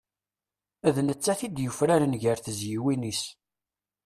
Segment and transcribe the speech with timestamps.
[0.95, 3.21] D nettat i d-yufraren ger tizyiwin-is.